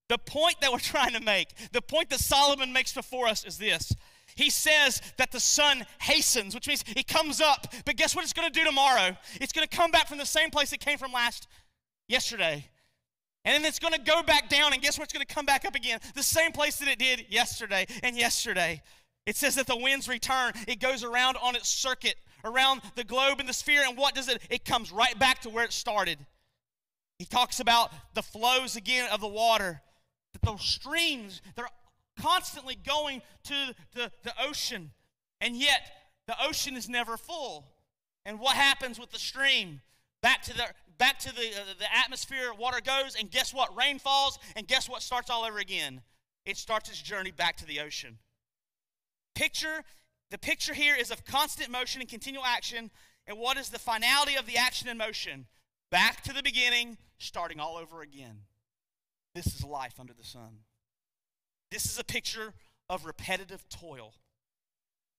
[0.08, 3.58] The point that we're trying to make, the point that Solomon makes before us is
[3.58, 3.92] this
[4.36, 7.72] he says that the sun hastens, which means it comes up.
[7.84, 9.16] But guess what it's going to do tomorrow?
[9.40, 11.48] It's going to come back from the same place it came from last
[12.06, 12.68] yesterday.
[13.44, 15.64] And then it's going to go back down, and guess what's going to come back
[15.64, 16.00] up again?
[16.14, 18.82] The same place that it did yesterday and yesterday.
[19.24, 20.52] It says that the winds return.
[20.68, 24.28] It goes around on its circuit, around the globe and the sphere, and what does
[24.28, 24.42] it?
[24.50, 26.18] It comes right back to where it started.
[27.18, 29.80] He talks about the flows again of the water,
[30.32, 31.68] that those streams, they're
[32.20, 34.90] constantly going to the, the ocean,
[35.40, 35.90] and yet
[36.26, 37.68] the ocean is never full.
[38.24, 39.80] And what happens with the stream?
[40.22, 40.64] Back to the
[40.98, 43.76] back to the uh, the atmosphere, water goes, and guess what?
[43.76, 46.00] Rain falls, and guess what starts all over again?
[46.44, 48.18] It starts its journey back to the ocean.
[49.34, 49.84] Picture
[50.30, 52.90] the picture here is of constant motion and continual action.
[53.26, 55.46] And what is the finality of the action and motion?
[55.90, 58.40] Back to the beginning, starting all over again.
[59.34, 60.58] This is life under the sun.
[61.70, 62.54] This is a picture
[62.88, 64.14] of repetitive toil.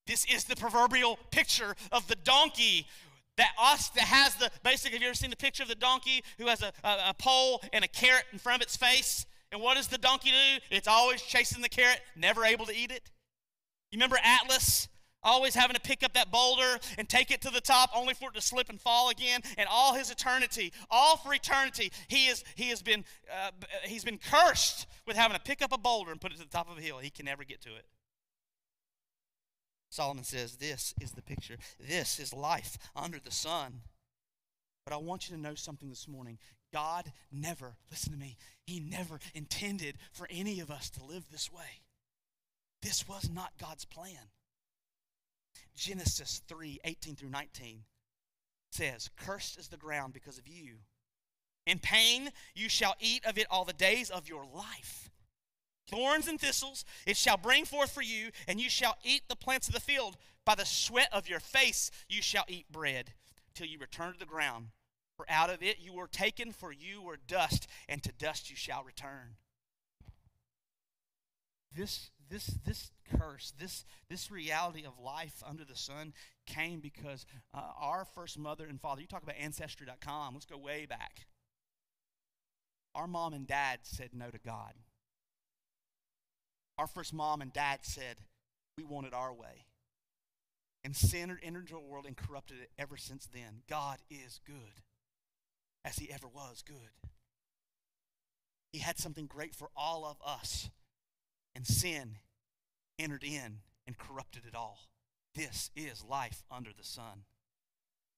[0.05, 2.87] This is the proverbial picture of the donkey
[3.35, 6.23] that us that has the basically have you ever seen the picture of the donkey
[6.37, 9.25] who has a, a, a, pole and a carrot in front of its face?
[9.51, 10.75] And what does the donkey do?
[10.75, 13.11] It's always chasing the carrot never able to eat it.
[13.91, 14.87] You remember atlas
[15.27, 18.29] always having to pick up that boulder and take it to the top only for
[18.29, 19.41] it to slip and fall again.
[19.57, 23.51] And all his eternity all for eternity he is he has been uh,
[23.83, 26.49] he's been cursed with having to pick up a boulder and put it to the
[26.49, 26.97] top of a hill.
[26.99, 27.85] He can never get to it.
[29.89, 31.57] Solomon says this is the picture.
[31.79, 33.81] This is life under the sun.
[34.85, 36.37] But i want you to know something this morning.
[36.73, 41.51] God never listen to me he never intended for any of us to live this
[41.51, 41.81] way.
[42.81, 44.29] This was not god's plan
[45.77, 47.83] Genesis 3 18 through 19
[48.71, 50.79] says, Cursed is the ground because of you.
[51.65, 55.09] In pain you shall eat of it all the days of your life.
[55.89, 59.67] Thorns and thistles it shall bring forth for you, and you shall eat the plants
[59.67, 60.17] of the field.
[60.45, 63.13] By the sweat of your face you shall eat bread
[63.53, 64.67] till you return to the ground.
[65.15, 68.55] For out of it you were taken, for you were dust, and to dust you
[68.55, 69.35] shall return.
[71.75, 76.13] This, this, this curse, this, this reality of life under the sun
[76.45, 80.85] came because uh, our first mother and father, you talk about Ancestry.com, let's go way
[80.85, 81.27] back.
[82.95, 84.73] Our mom and dad said no to God.
[86.77, 88.17] Our first mom and dad said,
[88.77, 89.65] we want it our way.
[90.83, 93.63] And sin entered into the world and corrupted it ever since then.
[93.67, 94.81] God is good,
[95.83, 97.09] as he ever was good.
[98.71, 100.69] He had something great for all of us.
[101.57, 102.17] And sin
[102.99, 104.77] entered in and corrupted it all.
[105.33, 107.23] This is life under the sun.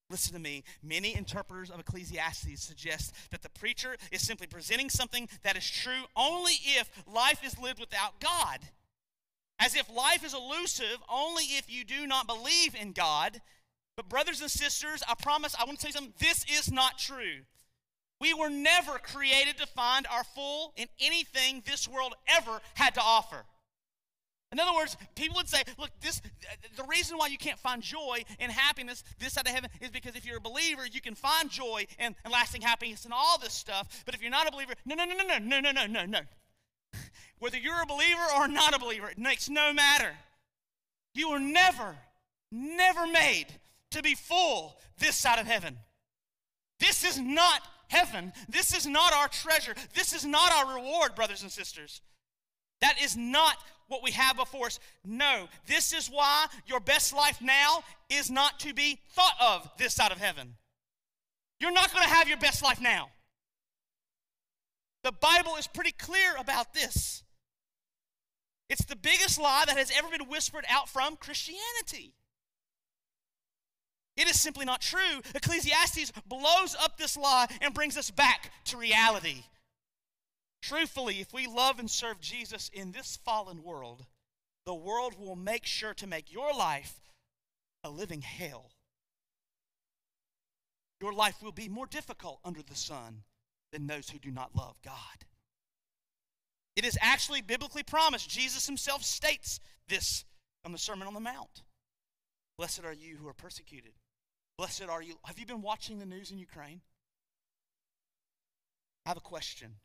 [0.10, 0.66] Listen to me.
[0.84, 6.04] Many interpreters of Ecclesiastes suggest that the preacher is simply presenting something that is true
[6.18, 8.60] only if life is lived without God.
[9.58, 13.40] As if life is elusive only if you do not believe in God.
[13.96, 16.14] But, brothers and sisters, I promise, I want to tell you something.
[16.20, 17.44] This is not true.
[18.20, 23.02] We were never created to find our full in anything this world ever had to
[23.02, 23.46] offer.
[24.52, 26.22] In other words, people would say, look, this
[26.76, 30.16] the reason why you can't find joy and happiness this side of heaven is because
[30.16, 33.54] if you're a believer, you can find joy and, and lasting happiness and all this
[33.54, 34.04] stuff.
[34.06, 36.06] But if you're not a believer, no, no, no, no, no, no, no, no, no,
[36.06, 36.20] no.
[37.40, 40.14] Whether you're a believer or not a believer, it makes no matter.
[41.14, 41.96] You were never,
[42.52, 43.48] never made
[43.92, 45.78] to be full this side of heaven.
[46.80, 48.32] This is not heaven.
[48.48, 49.76] This is not our treasure.
[49.94, 52.02] This is not our reward, brothers and sisters.
[52.82, 54.80] That is not what we have before us.
[55.04, 59.96] No, this is why your best life now is not to be thought of this
[59.96, 60.56] side of heaven.
[61.60, 63.10] You're not going to have your best life now.
[65.04, 67.24] The Bible is pretty clear about this.
[68.70, 72.14] It's the biggest lie that has ever been whispered out from Christianity.
[74.20, 75.22] It is simply not true.
[75.34, 79.46] Ecclesiastes blows up this lie and brings us back to reality.
[80.62, 84.06] Truthfully, if we love and serve Jesus in this fallen world,
[84.66, 87.00] the world will make sure to make your life
[87.86, 88.72] a living hell.
[91.02, 93.24] Your life will be more difficult under the sun
[93.72, 94.94] than those who do not love God.
[96.76, 98.30] It is actually biblically promised.
[98.30, 100.26] Jesus himself states this
[100.66, 101.64] on the Sermon on the Mount.
[102.58, 103.94] Blessed are you who are persecuted.
[104.60, 105.16] Blessed are you.
[105.24, 106.82] Have you been watching the news in Ukraine?
[109.06, 109.76] I have a question.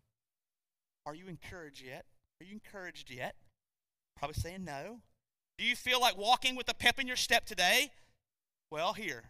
[1.06, 2.06] Are you encouraged yet?
[2.40, 3.36] Are you encouraged yet?
[4.18, 4.98] Probably saying no.
[5.58, 7.92] Do you feel like walking with a pep in your step today?
[8.68, 9.22] Well, here.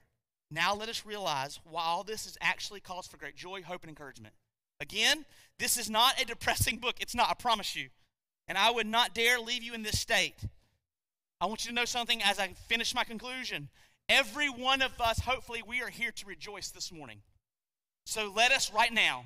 [0.51, 3.91] Now let us realize why all this is actually cause for great joy, hope, and
[3.91, 4.33] encouragement.
[4.81, 5.27] Again,
[5.59, 6.95] this is not a depressing book.
[7.01, 7.91] It's not, I promise you.
[8.49, 10.37] And I would not dare leave you in this state.
[11.39, 13.69] I want you to know something as I finish my conclusion.
[14.09, 17.21] Every one of us, hopefully, we are here to rejoice this morning.
[18.05, 19.25] So let us right now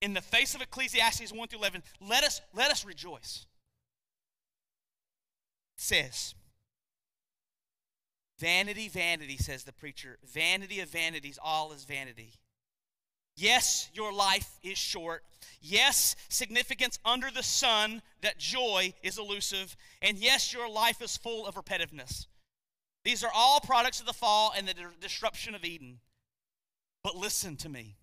[0.00, 3.46] in the face of Ecclesiastes 1 through 11, let us, let us rejoice.
[5.76, 6.34] It says,
[8.38, 10.18] Vanity, vanity, says the preacher.
[10.30, 12.34] Vanity of vanities, all is vanity.
[13.34, 15.22] Yes, your life is short.
[15.60, 19.76] Yes, significance under the sun, that joy is elusive.
[20.02, 22.26] And yes, your life is full of repetitiveness.
[23.06, 26.00] These are all products of the fall and the disruption of Eden.
[27.04, 27.94] But listen to me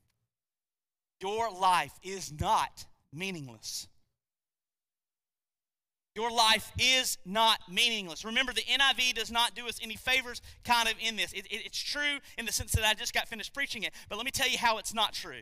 [1.19, 3.89] your life is not meaningless.
[6.15, 8.23] Your life is not meaningless.
[8.23, 11.33] Remember, the NIV does not do us any favors kind of in this.
[11.33, 14.15] It, it, it's true in the sense that I just got finished preaching it, but
[14.15, 15.41] let me tell you how it's not true.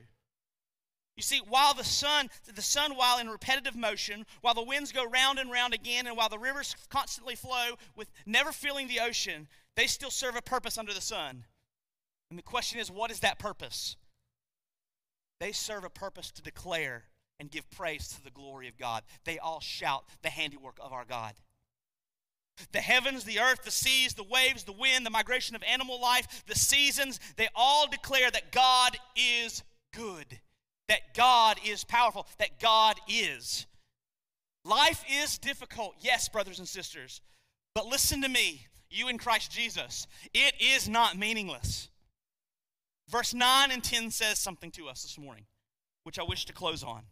[1.21, 5.05] You see, while the sun, the sun, while in repetitive motion, while the winds go
[5.05, 9.47] round and round again, and while the rivers constantly flow with never filling the ocean,
[9.75, 11.45] they still serve a purpose under the sun.
[12.31, 13.97] And the question is, what is that purpose?
[15.39, 17.03] They serve a purpose to declare
[17.39, 19.03] and give praise to the glory of God.
[19.23, 21.33] They all shout the handiwork of our God.
[22.71, 26.45] The heavens, the earth, the seas, the waves, the wind, the migration of animal life,
[26.47, 29.61] the seasons, they all declare that God is
[29.93, 30.39] good,
[30.91, 33.65] that God is powerful, that God is.
[34.65, 37.21] Life is difficult, yes, brothers and sisters.
[37.73, 41.87] But listen to me, you in Christ Jesus, it is not meaningless.
[43.07, 45.45] Verse 9 and 10 says something to us this morning,
[46.03, 47.03] which I wish to close on.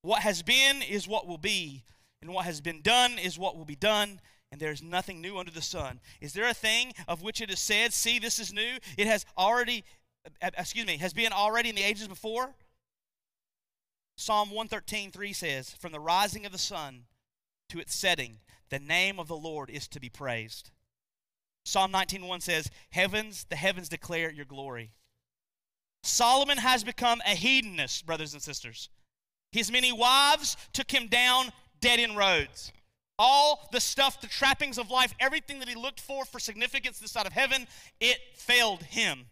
[0.00, 1.84] What has been is what will be,
[2.22, 5.36] and what has been done is what will be done, and there is nothing new
[5.36, 6.00] under the sun.
[6.22, 8.78] Is there a thing of which it is said, See, this is new?
[8.96, 9.84] It has already,
[10.42, 12.54] Uh, excuse me, has been already in the ages before?
[14.16, 17.04] Psalm 113, 3 says, From the rising of the sun
[17.68, 18.38] to its setting,
[18.70, 20.70] the name of the Lord is to be praised.
[21.64, 24.92] Psalm 19:1 says, "Heavens, the heavens declare your glory."
[26.02, 28.88] Solomon has become a hedonist, brothers and sisters.
[29.52, 32.72] His many wives took him down dead end roads.
[33.18, 37.12] All the stuff, the trappings of life, everything that he looked for for significance this
[37.12, 37.68] side of heaven,
[38.00, 39.28] it failed him.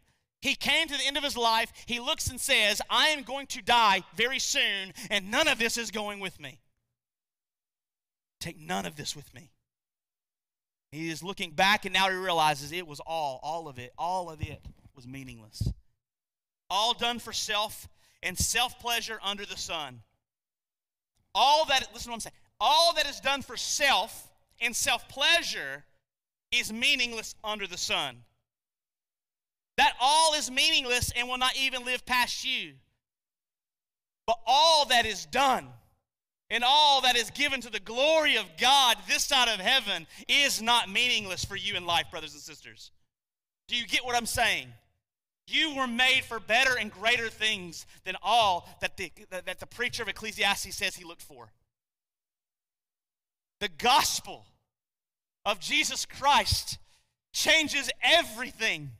[0.46, 1.72] He came to the end of his life.
[1.86, 5.76] He looks and says, I am going to die very soon, and none of this
[5.76, 6.60] is going with me.
[8.38, 9.50] Take none of this with me.
[10.92, 14.30] He is looking back, and now he realizes it was all, all of it, all
[14.30, 15.68] of it was meaningless.
[16.70, 17.88] All done for self
[18.22, 20.02] and self pleasure under the sun.
[21.34, 24.30] All that, listen to what I'm saying, all that is done for self
[24.60, 25.84] and self pleasure
[26.52, 28.18] is meaningless under the sun.
[29.76, 32.72] That all is meaningless and will not even live past you.
[34.26, 35.68] But all that is done
[36.50, 40.62] and all that is given to the glory of God this side of heaven is
[40.62, 42.90] not meaningless for you in life, brothers and sisters.
[43.68, 44.68] Do you get what I'm saying?
[45.48, 50.02] You were made for better and greater things than all that the, that the preacher
[50.02, 51.52] of Ecclesiastes says he looked for.
[53.60, 54.44] The gospel
[55.44, 56.78] of Jesus Christ
[57.32, 58.90] changes everything.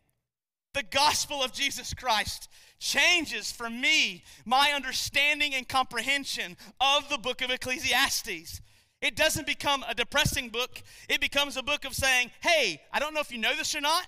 [0.76, 7.40] The gospel of Jesus Christ changes for me my understanding and comprehension of the book
[7.40, 8.60] of Ecclesiastes.
[9.00, 13.14] It doesn't become a depressing book, it becomes a book of saying, hey, I don't
[13.14, 14.06] know if you know this or not.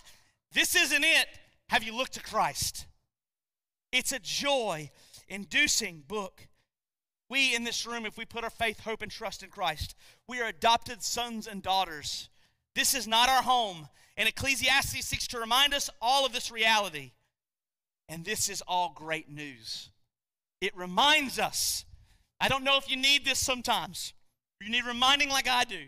[0.52, 1.28] This isn't it.
[1.70, 2.84] Have you looked to Christ?
[3.90, 4.90] It's a joy
[5.26, 6.48] inducing book.
[7.30, 9.94] We in this room, if we put our faith, hope, and trust in Christ,
[10.26, 12.28] we are adopted sons and daughters.
[12.78, 13.88] This is not our home.
[14.16, 17.10] And Ecclesiastes seeks to remind us all of this reality.
[18.08, 19.90] And this is all great news.
[20.60, 21.84] It reminds us.
[22.40, 24.12] I don't know if you need this sometimes.
[24.60, 25.86] You need reminding like I do.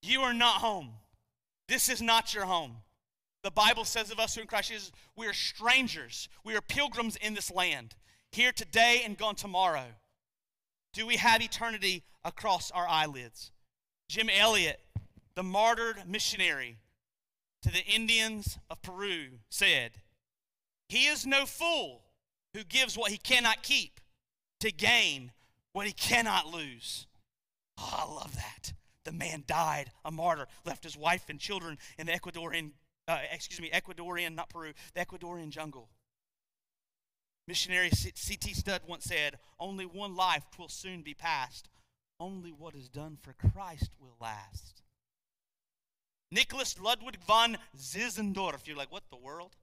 [0.00, 0.92] You are not home.
[1.68, 2.76] This is not your home.
[3.44, 6.30] The Bible says of us who in Christ Jesus, we are strangers.
[6.42, 7.96] We are pilgrims in this land,
[8.32, 9.84] here today and gone tomorrow.
[10.94, 13.52] Do we have eternity across our eyelids?
[14.08, 14.80] Jim Elliot,
[15.38, 16.78] the martyred missionary
[17.62, 19.92] to the Indians of Peru, said,
[20.88, 22.02] He is no fool
[22.54, 24.00] who gives what he cannot keep
[24.58, 25.30] to gain
[25.72, 27.06] what he cannot lose.
[27.78, 28.72] Oh, I love that.
[29.04, 32.72] The man died a martyr, left his wife and children in the Ecuadorian
[33.06, 35.88] uh, excuse me, Ecuadorian, not Peru, the Ecuadorian jungle.
[37.46, 38.54] Missionary C.T.
[38.54, 41.68] Studd once said, Only one life will soon be past.
[42.18, 44.82] Only what is done for Christ will last.
[46.30, 49.56] Nicholas Ludwig von Zinzendorf, you're like, what the world?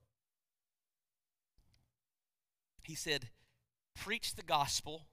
[2.84, 3.30] He said,
[3.96, 5.06] Preach the gospel,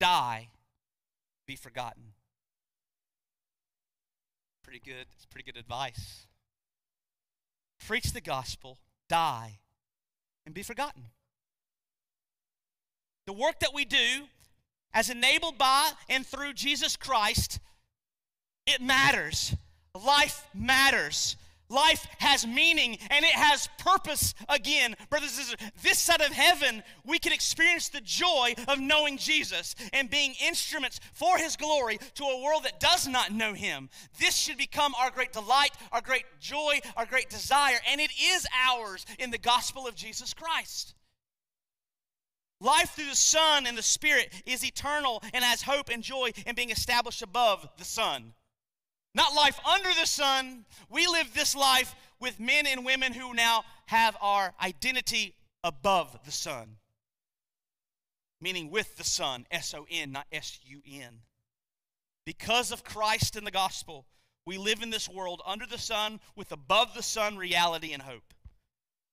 [0.00, 0.48] die,
[1.46, 2.14] be forgotten.
[4.62, 5.06] Pretty good.
[5.14, 6.26] It's pretty good advice
[7.86, 9.58] preach the gospel, die,
[10.46, 11.08] and be forgotten.
[13.26, 14.28] The work that we do,
[14.92, 17.60] as enabled by and through Jesus Christ,
[18.66, 19.54] it matters.
[19.94, 21.36] Life matters.
[21.68, 24.94] Life has meaning and it has purpose again.
[25.08, 29.74] Brothers and sisters, this side of heaven, we can experience the joy of knowing Jesus
[29.92, 33.88] and being instruments for his glory to a world that does not know him.
[34.18, 38.46] This should become our great delight, our great joy, our great desire, and it is
[38.66, 40.94] ours in the gospel of Jesus Christ.
[42.60, 46.54] Life through the Son and the Spirit is eternal and has hope and joy in
[46.54, 48.34] being established above the sun.
[49.14, 50.64] Not life under the sun.
[50.88, 56.32] We live this life with men and women who now have our identity above the
[56.32, 56.76] sun.
[58.40, 61.20] Meaning with the sun, S O N, not S U N.
[62.24, 64.06] Because of Christ and the gospel,
[64.46, 68.34] we live in this world under the sun with above the sun reality and hope.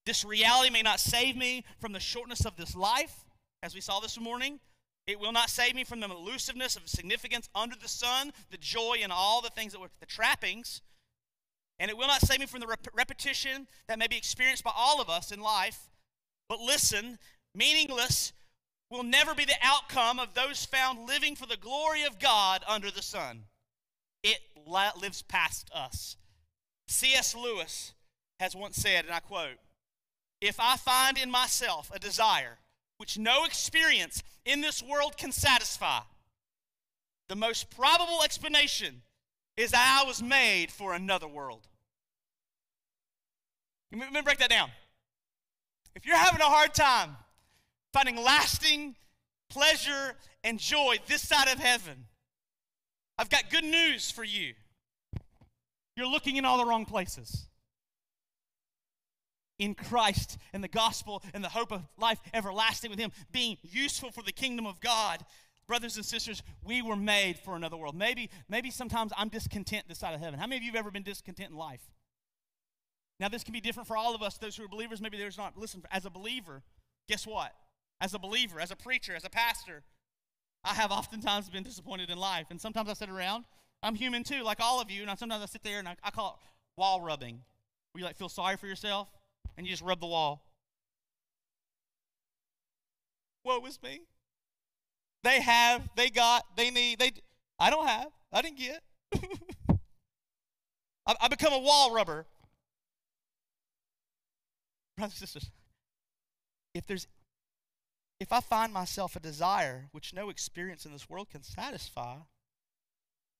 [0.05, 3.25] This reality may not save me from the shortness of this life,
[3.61, 4.59] as we saw this morning,
[5.07, 8.97] it will not save me from the elusiveness of significance under the sun, the joy
[9.01, 10.81] and all the things that were the trappings.
[11.79, 14.71] And it will not save me from the rep- repetition that may be experienced by
[14.75, 15.89] all of us in life.
[16.47, 17.17] But listen,
[17.55, 18.33] meaningless
[18.91, 22.91] will never be the outcome of those found living for the glory of God under
[22.91, 23.45] the sun.
[24.23, 26.17] It lives past us.
[26.87, 27.35] C.S.
[27.35, 27.93] Lewis
[28.39, 29.57] has once said, and I quote,
[30.41, 32.59] If I find in myself a desire
[32.99, 36.01] which no experience in this world can satisfy.
[37.29, 39.01] The most probable explanation
[39.55, 41.65] is that I was made for another world.
[43.91, 44.69] Let me break that down.
[45.95, 47.15] If you're having a hard time
[47.93, 48.95] finding lasting
[49.49, 52.05] pleasure and joy this side of heaven,
[53.17, 54.53] I've got good news for you.
[55.95, 57.48] You're looking in all the wrong places.
[59.59, 64.11] In Christ and the gospel and the hope of life everlasting with Him, being useful
[64.11, 65.23] for the kingdom of God.
[65.67, 67.95] Brothers and sisters, we were made for another world.
[67.95, 70.39] Maybe, maybe sometimes I'm discontent this side of heaven.
[70.39, 71.81] How many of you have ever been discontent in life?
[73.19, 75.37] Now, this can be different for all of us, those who are believers, maybe there's
[75.37, 75.57] not.
[75.57, 76.63] Listen, as a believer,
[77.07, 77.53] guess what?
[78.01, 79.83] As a believer, as a preacher, as a pastor,
[80.63, 82.47] I have oftentimes been disappointed in life.
[82.49, 83.43] And sometimes I sit around.
[83.83, 85.05] I'm human too, like all of you.
[85.05, 86.47] And sometimes I sit there and I, I call it
[86.79, 87.41] wall rubbing.
[87.91, 89.09] Where you like feel sorry for yourself
[89.59, 90.41] and you just rub the wall.
[93.43, 93.99] Woe is me.
[95.21, 97.11] They have, they got, they need, they.
[97.59, 98.07] I don't have.
[98.31, 98.81] I didn't get.
[101.05, 102.25] I, I become a wall rubber.
[104.95, 105.51] Brothers and sisters,
[106.73, 107.05] if there's
[108.21, 112.15] if I find myself a desire which no experience in this world can satisfy,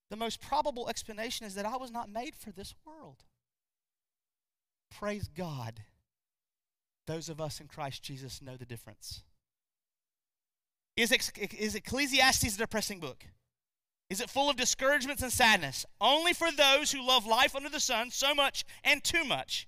[0.09, 3.23] the most probable explanation is that I was not made for this world.
[4.91, 5.81] Praise God.
[7.09, 9.23] Those of us in Christ Jesus know the difference.
[10.95, 11.11] Is,
[11.57, 13.25] is Ecclesiastes a depressing book?
[14.11, 15.87] Is it full of discouragements and sadness?
[15.99, 19.67] Only for those who love life under the sun so much and too much.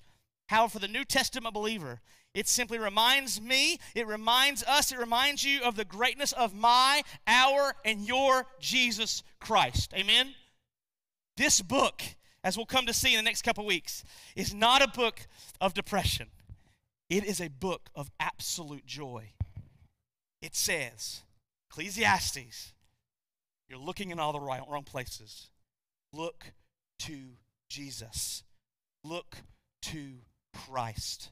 [0.49, 2.01] However, for the New Testament believer,
[2.35, 7.01] it simply reminds me, it reminds us, it reminds you of the greatness of my,
[7.25, 9.95] our, and your Jesus Christ.
[9.95, 10.35] Amen?
[11.37, 12.03] This book,
[12.43, 14.03] as we'll come to see in the next couple weeks,
[14.35, 15.21] is not a book
[15.59, 16.27] of depression.
[17.11, 19.33] It is a book of absolute joy.
[20.41, 21.23] It says,
[21.69, 22.71] Ecclesiastes,
[23.67, 25.49] you're looking in all the right, wrong places.
[26.13, 26.53] Look
[26.99, 27.33] to
[27.67, 28.43] Jesus.
[29.03, 29.39] Look
[29.81, 30.19] to
[30.55, 31.31] Christ.